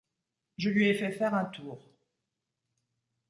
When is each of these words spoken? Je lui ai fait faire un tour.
Je 0.57 0.71
lui 0.71 0.87
ai 0.89 0.95
fait 0.95 1.11
faire 1.11 1.35
un 1.35 1.45
tour. 1.45 1.93